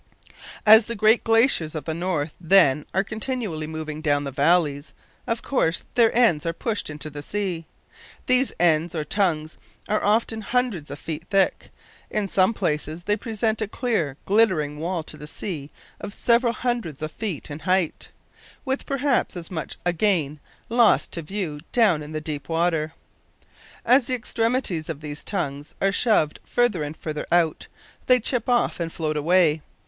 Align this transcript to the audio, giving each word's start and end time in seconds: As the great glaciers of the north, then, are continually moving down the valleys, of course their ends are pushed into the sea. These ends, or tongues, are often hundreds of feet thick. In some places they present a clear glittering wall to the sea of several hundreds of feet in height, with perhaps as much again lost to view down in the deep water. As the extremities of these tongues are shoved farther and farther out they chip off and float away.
As 0.65 0.87
the 0.87 0.95
great 0.95 1.23
glaciers 1.23 1.75
of 1.75 1.85
the 1.85 1.93
north, 1.93 2.33
then, 2.41 2.87
are 2.91 3.03
continually 3.03 3.67
moving 3.67 4.01
down 4.01 4.23
the 4.23 4.31
valleys, 4.31 4.93
of 5.27 5.43
course 5.43 5.83
their 5.93 6.11
ends 6.17 6.43
are 6.43 6.53
pushed 6.53 6.89
into 6.89 7.11
the 7.11 7.21
sea. 7.21 7.67
These 8.25 8.51
ends, 8.59 8.95
or 8.95 9.03
tongues, 9.03 9.57
are 9.87 10.03
often 10.03 10.41
hundreds 10.41 10.89
of 10.89 10.97
feet 10.97 11.25
thick. 11.29 11.69
In 12.09 12.27
some 12.27 12.51
places 12.51 13.03
they 13.03 13.15
present 13.15 13.61
a 13.61 13.67
clear 13.67 14.17
glittering 14.25 14.79
wall 14.79 15.03
to 15.03 15.17
the 15.17 15.27
sea 15.27 15.69
of 15.99 16.15
several 16.15 16.53
hundreds 16.53 17.03
of 17.03 17.11
feet 17.11 17.51
in 17.51 17.59
height, 17.59 18.09
with 18.65 18.87
perhaps 18.87 19.37
as 19.37 19.51
much 19.51 19.77
again 19.85 20.39
lost 20.67 21.11
to 21.11 21.21
view 21.21 21.59
down 21.71 22.01
in 22.01 22.11
the 22.11 22.19
deep 22.19 22.49
water. 22.49 22.93
As 23.85 24.07
the 24.07 24.15
extremities 24.15 24.89
of 24.89 25.01
these 25.01 25.23
tongues 25.23 25.75
are 25.79 25.91
shoved 25.91 26.39
farther 26.43 26.81
and 26.81 26.97
farther 26.97 27.27
out 27.31 27.67
they 28.07 28.19
chip 28.19 28.49
off 28.49 28.79
and 28.79 28.91
float 28.91 29.15
away. 29.15 29.61